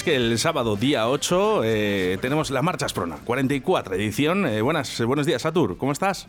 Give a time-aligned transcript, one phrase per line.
[0.00, 4.46] es que el sábado día 8 eh, tenemos la Marcha Asprona, 44 edición.
[4.46, 6.26] Eh, buenas, buenos días, Satur, ¿cómo estás?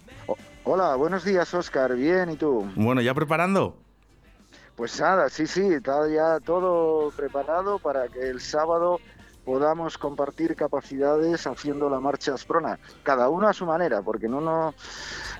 [0.65, 1.95] hola, buenos días, Oscar.
[1.95, 2.69] Bien, ¿y tú?
[2.75, 3.77] Bueno, ¿ya preparando?
[4.75, 8.99] Pues nada, sí, sí, está ya todo preparado para que el sábado
[9.45, 14.73] podamos compartir capacidades haciendo la marcha Asprona, cada uno a su manera, porque en, uno,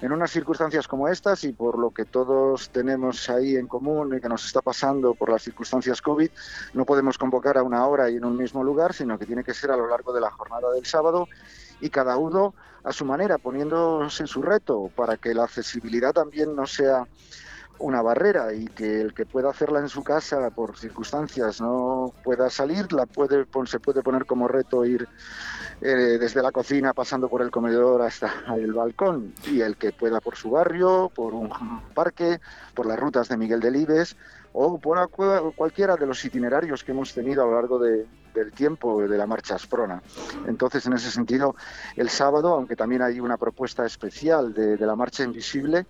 [0.02, 4.22] en unas circunstancias como estas y por lo que todos tenemos ahí en común y
[4.22, 6.30] que nos está pasando por las circunstancias COVID,
[6.74, 9.54] no podemos convocar a una hora y en un mismo lugar, sino que tiene que
[9.54, 11.28] ser a lo largo de la jornada del sábado
[11.80, 16.66] y cada uno a su manera, poniéndose su reto para que la accesibilidad también no
[16.66, 17.06] sea
[17.82, 22.50] una barrera y que el que pueda hacerla en su casa por circunstancias no pueda
[22.50, 25.08] salir, la puede, se puede poner como reto ir
[25.82, 30.22] eh, desde la cocina pasando por el comedor hasta el balcón y el que pueda
[30.22, 31.50] por su barrio, por un
[31.94, 32.40] parque,
[32.74, 34.16] por las rutas de Miguel Delibes
[34.54, 35.10] o por
[35.56, 39.26] cualquiera de los itinerarios que hemos tenido a lo largo de, del tiempo de la
[39.26, 40.02] marcha Asprona.
[40.48, 41.56] Entonces, en ese sentido,
[41.96, 45.86] el sábado, aunque también hay una propuesta especial de, de la marcha invisible,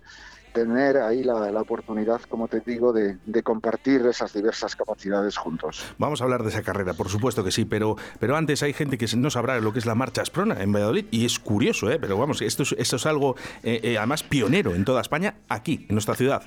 [0.52, 5.84] tener ahí la, oportunidad, como te digo, de, compartir esas diversas capacidades juntos.
[5.98, 8.98] Vamos a hablar de esa carrera, por supuesto que sí, pero, pero antes hay gente
[8.98, 11.98] que no sabrá lo que es la marcha Asprona en Valladolid y es curioso, ¿eh?
[12.00, 15.86] pero vamos, esto es, esto es algo eh, eh, además pionero en toda España, aquí,
[15.88, 16.42] en nuestra ciudad.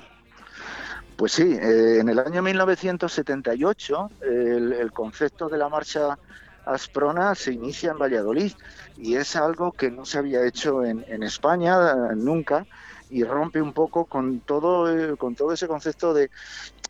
[1.16, 6.18] Pues sí, eh, en el año 1978 el, el concepto de la marcha
[6.66, 8.52] Asprona se inicia en Valladolid
[8.98, 11.78] y es algo que no se había hecho en, en España
[12.14, 12.66] nunca
[13.10, 16.30] y rompe un poco con todo, eh, con todo ese concepto de,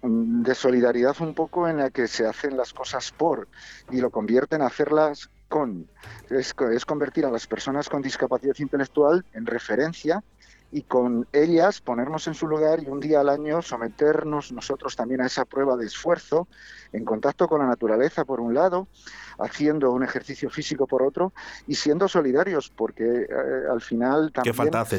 [0.02, 3.48] de solidaridad un poco en la que se hacen las cosas por
[3.90, 5.88] y lo convierte en hacerlas con.
[6.30, 10.22] Es, es, convertir a las personas con discapacidad intelectual en referencia
[10.72, 15.20] y con ellas ponernos en su lugar y un día al año someternos nosotros también
[15.20, 16.48] a esa prueba de esfuerzo
[16.92, 18.88] en contacto con la naturaleza por un lado,
[19.38, 21.32] haciendo un ejercicio físico por otro
[21.66, 23.28] y siendo solidarios porque eh,
[23.70, 24.52] al final también...
[24.52, 24.96] ¿Qué falta hace,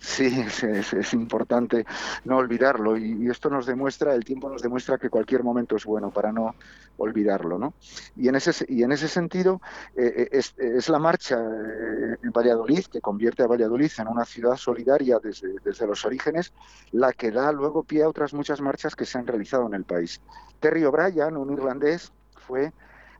[0.00, 1.84] Sí, es, importante
[2.24, 6.10] no olvidarlo y, esto nos demuestra, el tiempo nos demuestra que cualquier momento es bueno
[6.10, 6.54] para no
[6.96, 7.74] olvidarlo, ¿no?
[8.16, 9.60] Y en ese, y en ese sentido
[9.94, 14.56] eh, eh, es, la marcha eh, en Valladolid que convierte a Valladolid en una ciudad
[14.56, 16.54] solidaria desde, desde los orígenes,
[16.92, 19.84] la que da luego pie a otras muchas marchas que se han realizado en el
[19.84, 20.18] país.
[20.60, 22.72] Terry O'Brien, un irlandés, fue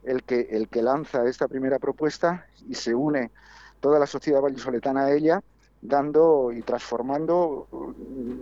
[0.03, 3.31] el que, el que lanza esta primera propuesta y se une
[3.81, 5.43] toda la sociedad vallisoletana a ella
[5.83, 7.69] dando y transformando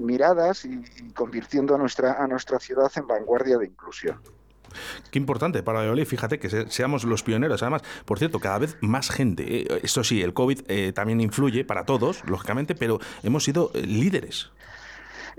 [0.00, 0.82] miradas y,
[1.14, 4.20] convirtiendo a nuestra, a nuestra ciudad en vanguardia de inclusión.
[5.10, 7.62] Qué importante para Valladolid, fíjate que seamos los pioneros.
[7.62, 9.62] Además, por cierto, cada vez más gente.
[9.62, 13.82] Eh, eso sí, el COVID eh, también influye para todos, lógicamente, pero hemos sido eh,
[13.82, 14.50] líderes.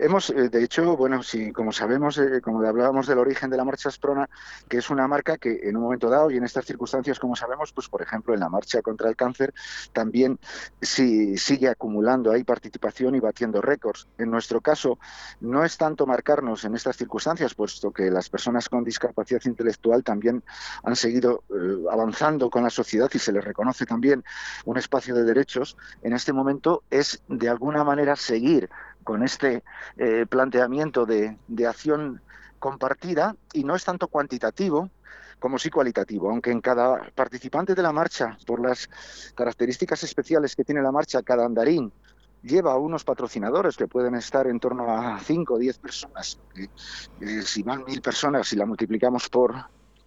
[0.02, 3.66] Hemos, eh, de hecho, bueno, si como sabemos, eh, como hablábamos del origen de la
[3.66, 4.30] marcha Asprona,
[4.70, 7.74] que es una marca que en un momento dado y en estas circunstancias, como sabemos,
[7.74, 9.54] pues por ejemplo en la marcha contra el cáncer,
[9.92, 10.40] también
[10.82, 14.08] sí, sigue acumulando ahí participación y batiendo récords.
[14.18, 15.00] En nuestro caso,
[15.42, 20.46] no es tanto marcarnos en estas circunstancias, puesto que las personas con discapacidad intelectual también
[20.82, 24.24] han seguido eh, avanzando con la sociedad y se les reconoce también
[24.64, 25.76] un espacio de derechos.
[26.04, 28.70] En este momento es de alguna manera seguir
[29.10, 29.64] con este
[29.98, 31.36] eh, planteamiento de,
[31.68, 32.22] acción
[32.60, 34.92] compartida y no es tanto cuantitativo
[35.40, 38.88] como sí cualitativo, aunque en cada participante de la marcha, por las
[39.34, 41.92] características especiales que tiene la marcha, cada andarín
[42.44, 46.40] lleva unos patrocinadores que pueden estar en torno a 5 o 10 personas.
[47.20, 49.56] Eh, si van mil personas y la multiplicamos por,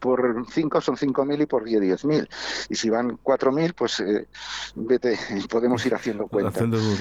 [0.02, 2.28] por 5 son 5.000 y por 10 10.000.
[2.68, 4.26] Y si van 4.000, pues eh,
[4.74, 5.16] vete,
[5.48, 6.58] podemos ir haciendo cuenta.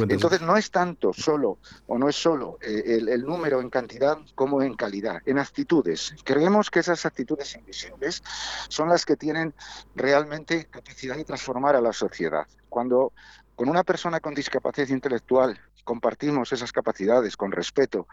[0.08, 1.58] Entonces no es tanto solo,
[1.88, 6.14] o no es solo eh, el, número en cantidad como en calidad, en actitudes.
[6.24, 8.22] Creemos que esas actitudes invisibles
[8.70, 9.56] son las que tienen
[9.96, 12.46] realmente capacidad de transformar a la sociedad.
[12.70, 13.14] Cuando
[13.56, 18.08] con una persona con discapacidad intelectual compartimos esas capacidades con respeto,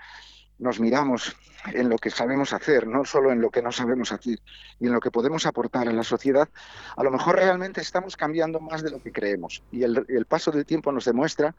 [0.58, 1.36] nos miramos
[1.72, 4.38] en lo que sabemos hacer, no solo en lo que no sabemos hacer
[4.78, 6.48] y en lo que podemos aportar a la sociedad,
[6.96, 9.62] a lo mejor realmente estamos cambiando más de lo que creemos.
[9.72, 11.54] Y el, paso del tiempo nos demuestra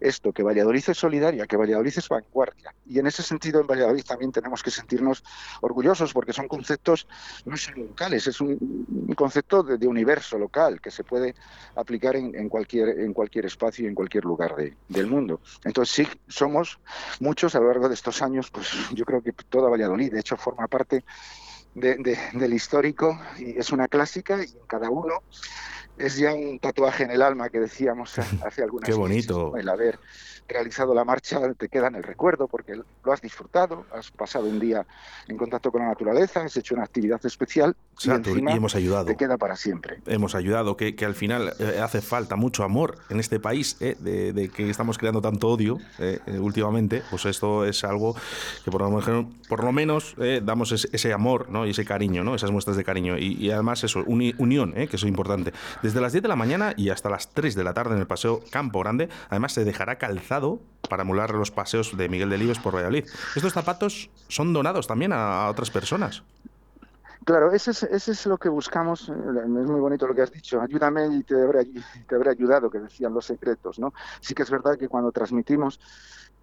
[0.00, 2.74] esto, que Valladolid es solidaria, que Valladolid es vanguardia.
[2.86, 5.22] Y en ese sentido en Valladolid también tenemos que sentirnos
[5.60, 7.06] orgullosos porque son conceptos
[7.44, 8.58] no solo locales, es un,
[9.16, 11.34] concepto de, universo local que se puede
[11.76, 14.54] aplicar en, cualquier, en cualquier espacio y en cualquier lugar
[14.88, 15.40] del mundo.
[15.64, 16.78] Entonces sí, somos
[17.20, 20.12] muchos a lo largo de estos años, pues yo creo que toda Valladolid.
[20.12, 21.04] De hecho, forma parte
[21.74, 25.22] del histórico y es una clásica y en cada uno
[25.98, 29.56] es ya un tatuaje en el alma que decíamos hace algunas Qué bonito.
[29.56, 29.98] El haber
[30.48, 34.60] realizado la marcha te queda en el recuerdo porque lo has disfrutado, has pasado un
[34.60, 34.86] día
[35.28, 37.74] en contacto con la naturaleza, has hecho una actividad especial
[38.04, 38.10] y,
[38.50, 39.06] hemos ayudado.
[39.06, 40.00] te queda para siempre.
[40.06, 43.96] Hemos ayudado, que, que al final eh, hace falta mucho amor en este país, eh,
[44.00, 48.16] de, que estamos creando tanto odio eh, últimamente, pues esto es algo
[48.64, 51.66] que por lo, por lo menos damos ese, amor ¿no?
[51.66, 52.34] y ese cariño, ¿no?
[52.34, 55.52] esas muestras de cariño y, además eso, unión, que eso es importante.
[55.82, 58.06] Desde las 10 de la mañana y hasta las 3 de la tarde en el
[58.06, 62.74] Paseo Campo Grande, además se dejará calzado para emular los paseos de Miguel Delibes por
[62.74, 63.04] Valladolid.
[63.34, 66.22] Estos zapatos son donados también a, otras personas.
[67.24, 69.08] Claro, ese es, ese es, lo que buscamos.
[69.08, 70.60] Eh, es muy bonito lo que has dicho.
[70.60, 71.66] Ayúdame y te habré,
[72.08, 73.92] te habré ayudado, que decían los secretos, ¿no?
[74.20, 75.78] Sí que es verdad que cuando transmitimos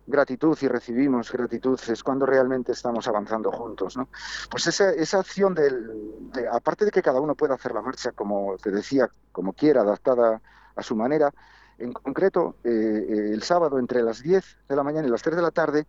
[0.07, 4.09] gratitud y recibimos gratitud es cuando realmente estamos avanzando juntos, ¿no?
[4.49, 8.11] Pues esa, esa acción del, de, aparte de que cada uno pueda hacer la marcha
[8.11, 10.41] como te decía, como quiera, adaptada
[10.75, 11.31] a su manera,
[11.77, 15.35] en concreto, eh, eh, el sábado entre las 10 de la mañana y las 3
[15.35, 15.85] de la tarde,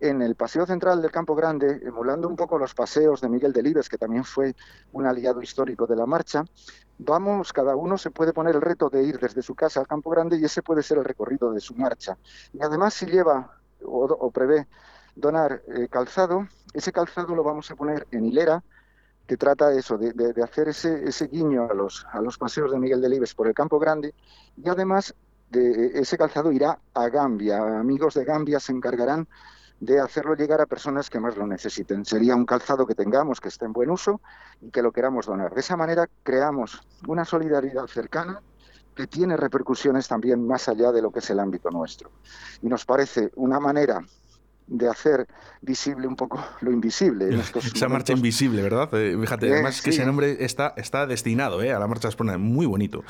[0.00, 3.88] en el Paseo Central del Campo Grande, emulando un poco los paseos de Miguel Delibes,
[3.88, 4.56] que también fue
[4.92, 6.44] un aliado histórico de la marcha,
[6.98, 10.10] vamos, cada uno se puede poner el reto de ir desde su casa al Campo
[10.10, 12.16] Grande y ese puede ser el recorrido de su marcha.
[12.52, 14.66] Y además, si lleva o, prevé
[15.14, 18.62] donar eh, calzado, ese calzado lo vamos a poner en hilera,
[19.26, 23.00] que trata eso, de, hacer ese, ese guiño a los, a los paseos de Miguel
[23.00, 24.12] Delibes por el Campo Grande
[24.56, 25.14] y además
[25.50, 27.78] de ese calzado irá a Gambia.
[27.78, 29.28] Amigos de Gambia se encargarán
[29.80, 32.04] de hacerlo llegar a personas que más lo necesiten.
[32.04, 34.20] Sería un calzado que tengamos, que esté en buen uso
[34.60, 35.54] y que lo queramos donar.
[35.54, 38.42] De esa manera creamos una solidaridad cercana
[38.94, 42.10] que tiene repercusiones también más allá de lo que es el ámbito nuestro.
[42.60, 44.04] Y nos parece una manera
[44.70, 45.26] de hacer
[45.60, 47.28] visible un poco lo invisible.
[47.74, 48.88] Esa marcha invisible, ¿verdad?
[48.94, 52.38] Eh, fíjate, eh, además que ese nombre está, está destinado eh, a la marcha Esprona,
[52.38, 53.04] muy bonito.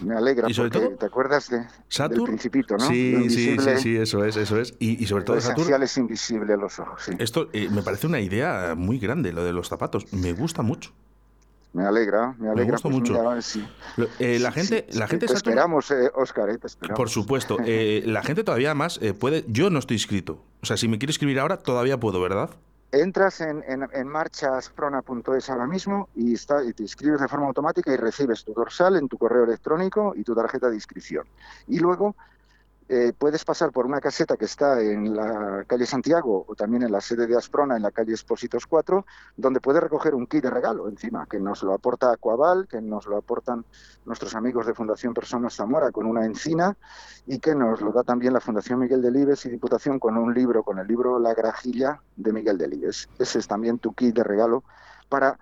[0.00, 1.66] Me alegra, porque te acuerdas de,
[2.08, 2.88] del principito, ¿no?
[2.88, 4.74] Sí, sí, sí, sí, eso es, eso es.
[4.78, 7.12] Y, sobre todo esencial es invisible a los ojos, sí.
[7.18, 10.12] Esto me parece una idea muy grande, lo de los zapatos.
[10.12, 10.92] Me gusta mucho.
[11.72, 12.64] Me alegra, me alegra.
[12.64, 14.08] Me gusta pues mucho.
[14.18, 16.96] Eh, la gente, la gente te esperamos, eh, Oscar, eh, te esperamos.
[16.96, 17.58] Por supuesto.
[17.66, 19.44] la gente todavía más puede.
[19.48, 20.42] Yo no estoy inscrito.
[20.62, 22.50] O sea, si me quiero escribir ahora, todavía puedo, ¿verdad?
[22.92, 27.96] Entras en, en, marchasprona.es ahora mismo y, está, y te inscribes de forma automática y
[27.96, 31.26] recibes tu dorsal en tu correo electrónico y tu tarjeta de inscripción.
[31.66, 32.14] Y luego
[32.88, 36.92] eh, puedes pasar por una caseta que está en la calle Santiago o también en
[36.92, 39.04] la sede de Asprona, en la calle Expositos 4,
[39.36, 43.06] donde puedes recoger un kit de regalo encima, que nos lo aporta Aquaval, que nos
[43.06, 43.64] lo aportan
[44.04, 46.76] nuestros amigos de Fundación Personas Zamora con una encina
[47.26, 50.62] y que nos lo da también la Fundación Miguel Delibes y Diputación con un libro,
[50.62, 53.08] con el libro La Grajilla de Miguel Delibes.
[53.18, 54.62] Ese es también tu kit de regalo
[55.08, 55.38] para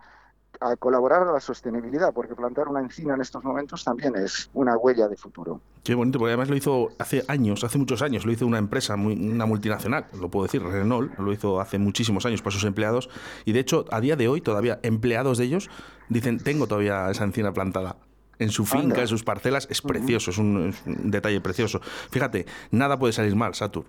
[0.60, 4.76] a colaborar a la sostenibilidad, porque plantar una encina en estos momentos también es una
[4.76, 5.60] huella de futuro.
[5.82, 8.96] Qué bonito, porque además lo hizo hace años, hace muchos años, lo hizo una empresa,
[8.96, 13.10] muy, una multinacional, lo puedo decir, Renault, lo hizo hace muchísimos años para sus empleados,
[13.44, 15.70] y de hecho, a día de hoy, todavía empleados de ellos
[16.08, 17.96] dicen, tengo todavía esa encina plantada
[18.38, 21.80] en su finca, en sus parcelas, es precioso, es un, detalle precioso.
[22.10, 23.86] Fíjate, nada puede salir mal, Satur.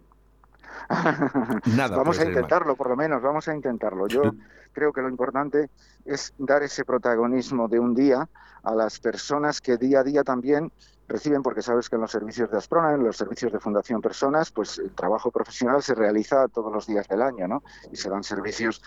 [1.76, 4.08] Nada vamos a intentarlo, por lo menos, vamos a intentarlo.
[4.08, 4.24] Yo
[4.72, 5.70] creo que lo importante
[6.06, 8.28] es dar ese protagonismo de un día
[8.64, 10.72] a las personas que día a día también
[11.08, 14.52] reciben, porque sabes que en los servicios de Asprona, en los servicios de Fundación Personas,
[14.52, 17.64] pues el trabajo profesional se realiza todos los días del año, ¿no?
[17.92, 18.82] Y se dan servicios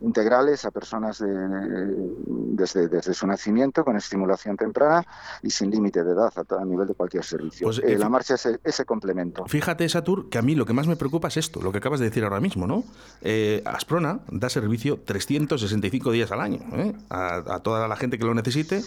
[0.00, 5.04] integrales a personas desde, desde su nacimiento, con estimulación temprana
[5.42, 7.66] y sin límite de edad, a, a, nivel de cualquier servicio.
[7.66, 9.44] Pues, eh, la marcha es ese complemento.
[9.46, 12.00] Fíjate, Satur, que a mí lo que más me preocupa es esto, lo que acabas
[12.00, 12.84] de decir ahora mismo, ¿no?
[13.22, 16.94] Eh, Asprona da servicio 365 días al año ¿eh?
[17.10, 18.82] a, toda la gente que lo necesite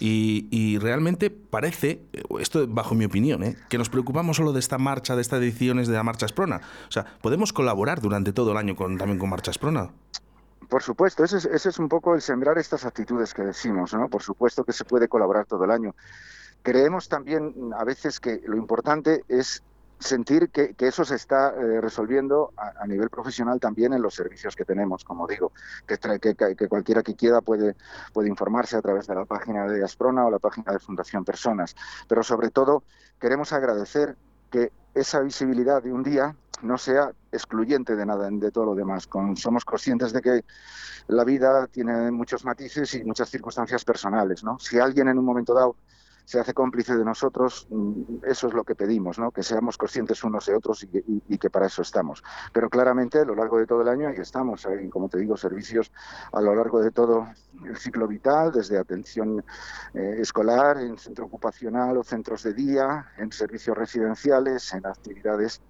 [0.00, 2.02] y, y realmente parece
[2.40, 3.56] esto bajo mi opinión, ¿eh?
[3.68, 6.60] que nos preocupamos solo de esta marcha, de estas ediciones de la Marcha Esprona.
[6.88, 9.90] O sea, ¿podemos colaborar durante todo el año con, también con Marcha Esprona?
[10.68, 14.08] Por supuesto, ese es, ese es un poco el sembrar estas actitudes que decimos, ¿no?
[14.08, 15.94] Por supuesto que se puede colaborar todo el año.
[16.62, 19.62] Creemos también a veces que lo importante es
[19.98, 24.64] sentir que, eso se está eh, resolviendo a, nivel profesional también en los servicios que
[24.64, 25.52] tenemos, como digo,
[25.86, 27.74] que, que, cualquiera que quiera puede,
[28.26, 31.74] informarse a través de la página de Asprona o la página de Fundación Personas.
[32.08, 32.84] Pero sobre todo
[33.20, 34.16] queremos agradecer
[34.50, 39.08] que esa visibilidad de un día no sea excluyente de nada, de todo lo demás.
[39.36, 40.44] somos conscientes de que
[41.08, 44.42] la vida tiene muchos matices y muchas circunstancias personales.
[44.58, 45.76] Si alguien en un momento dado
[46.28, 49.30] se hace cómplice de nosotros, mm, eso es lo que pedimos, ¿no?
[49.30, 52.22] que seamos conscientes unos de otros y que, para eso estamos.
[52.52, 55.38] Pero claramente a lo largo de todo el año ahí estamos, hay, como te digo,
[55.38, 55.90] servicios
[56.30, 57.28] a lo largo de todo
[57.64, 59.42] el ciclo vital, desde atención
[59.94, 65.62] eh, escolar, en centro ocupacional o centros de día, en servicios residenciales, en actividades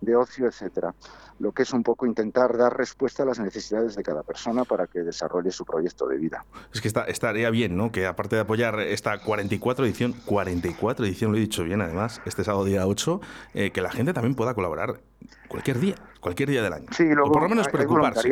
[0.00, 0.94] de ocio, etcétera.
[1.38, 4.86] Lo que es un poco intentar dar respuesta a las necesidades de cada persona para
[4.86, 6.44] que desarrolle su proyecto de vida.
[6.72, 7.92] Es que está, estaría bien, ¿no?
[7.92, 12.44] Que aparte de apoyar esta 44 edición, 44 edición, lo he dicho bien además, este
[12.44, 13.20] sábado día 8,
[13.54, 15.00] eh, que la gente también pueda colaborar
[15.48, 16.86] cualquier día, cualquier día del año.
[16.92, 18.30] Sí, o por lo menos preocuparse.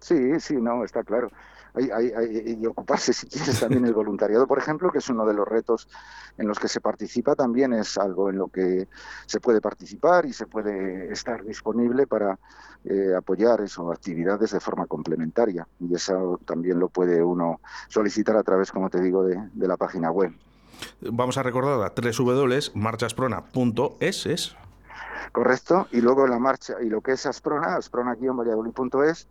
[0.00, 1.30] Sí, sí, no, está claro
[1.78, 5.88] y ocuparse, si quieres, también el voluntariado, por ejemplo, que es uno de los retos
[6.38, 8.88] en los que se participa, también es algo en lo que
[9.26, 12.38] se puede participar y se puede estar disponible para
[12.84, 15.66] eh, apoyar eso, actividades de forma complementaria.
[15.80, 20.10] Y eso también lo puede uno solicitar a través, como te digo, de, la página
[20.10, 20.32] web.
[21.00, 24.56] Vamos a recordar a www.marchasprona.es.
[25.32, 29.28] Correcto, y luego la marcha, y lo que es Asprona, asprona-valladolid.es,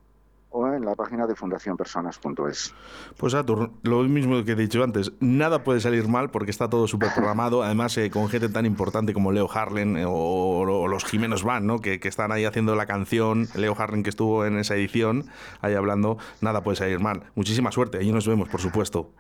[0.56, 2.74] o en la página de fundacionpersonas.es.
[3.18, 6.88] Pues Artur, lo mismo que he dicho antes, nada puede salir mal porque está todo
[6.88, 11.44] súper programado, además eh, con gente tan importante como Leo Harlen eh, o, los Jimenos
[11.44, 11.80] Van, ¿no?
[11.80, 15.26] Que, que, están ahí haciendo la canción, Leo Harlen que estuvo en esa edición,
[15.62, 17.24] ahí hablando, nada puede salir mal.
[17.36, 19.12] Muchísima suerte, allí nos vemos, por supuesto.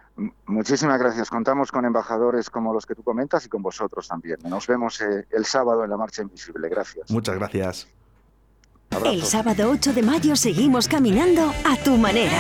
[0.45, 1.29] Muchísimas gracias.
[1.29, 4.37] Contamos con embajadores como los que tú comentas y con vosotros también.
[4.45, 6.69] Nos vemos eh, el sábado en la Marcha Invisible.
[6.69, 7.11] Gracias.
[7.11, 7.94] Muchas gracias.
[9.05, 12.39] El sábado 8 de mayo seguimos caminando a tu manera.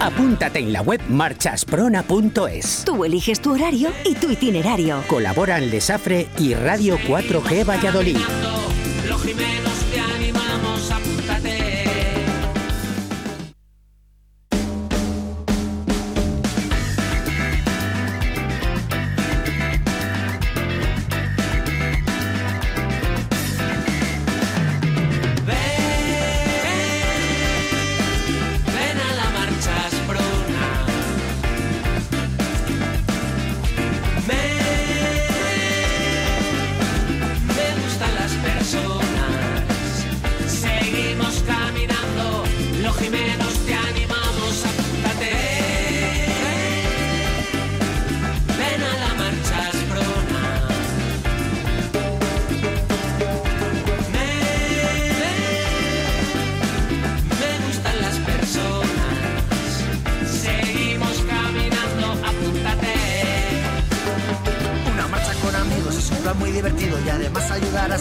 [0.00, 2.84] Apúntate en la web marchasprona.es.
[2.84, 5.02] Tú eliges tu horario y tu itinerario.
[5.06, 8.16] Colaboran Lesafre y Radio 4G Valladolid.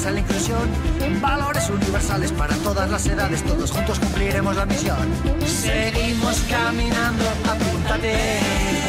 [0.05, 0.69] a la inclusión.
[1.21, 4.97] Valores universales para todas las edades, todos juntos cumpliremos la misión.
[5.45, 8.88] Seguimos caminando, apúntate.